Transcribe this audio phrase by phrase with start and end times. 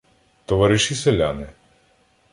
[0.45, 1.47] —Товариші селяни!